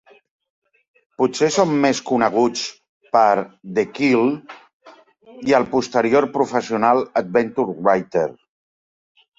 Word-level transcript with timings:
Potser 1.21 1.49
són 1.55 1.75
més 1.83 2.01
coneguts 2.07 2.63
per 3.17 3.43
"The 3.77 3.85
Quill" 3.99 4.27
i 5.51 5.57
el 5.61 5.69
posterior 5.77 6.31
"Professional 6.41 7.07
Adventure 7.25 7.71
Writer". 7.85 8.29